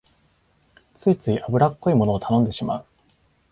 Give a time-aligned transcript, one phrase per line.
[0.95, 2.85] ついつい油っこいものを頼んでしまう